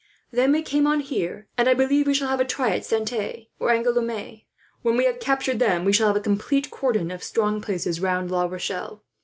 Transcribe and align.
Then 0.31 0.51
we 0.51 0.63
came 0.63 0.87
on 0.87 1.01
here, 1.01 1.45
and 1.59 1.69
I 1.69 1.75
believe 1.75 2.07
we 2.07 2.15
shall 2.15 2.29
have 2.29 2.39
a 2.39 2.43
try 2.43 2.71
at 2.75 2.83
Saintes 2.83 3.45
or 3.59 3.69
Angouleme. 3.69 4.41
When 4.81 4.97
we 4.97 5.05
have 5.05 5.19
captured 5.19 5.59
them, 5.59 5.85
we 5.85 5.93
shall 5.93 6.07
have 6.07 6.15
a 6.15 6.19
complete 6.19 6.71
cordon 6.71 7.11
of 7.11 7.21
strong 7.23 7.61
places 7.61 7.99
round 8.01 8.31
La 8.31 8.45
Rochelle. 8.47 9.03